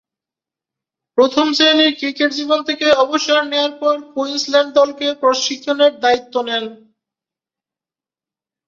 [1.17, 6.65] প্রথম-শ্রেণীর ক্রিকেট জীবন থেকে অবসর নেয়ার পর কুইন্সল্যান্ড দলকে প্রশিক্ষণের দায়িত্ব নেন।